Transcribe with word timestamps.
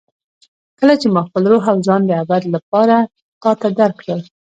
کله 0.79 0.93
چې 1.01 1.07
ما 1.13 1.21
خپل 1.27 1.43
روح 1.51 1.63
او 1.71 1.77
ځان 1.87 2.01
د 2.05 2.11
ابد 2.23 2.43
لپاره 2.55 2.97
تا 3.41 3.51
ته 3.61 3.67
درکړل. 3.79 4.19